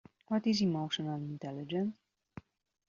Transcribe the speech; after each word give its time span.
What 0.29 0.47
is 0.47 0.63
emotional 0.63 1.17
intelligence? 1.17 1.93